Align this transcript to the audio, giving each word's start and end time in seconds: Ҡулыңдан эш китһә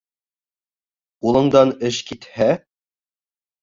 Ҡулыңдан 1.25 1.77
эш 1.93 2.03
китһә 2.11 2.53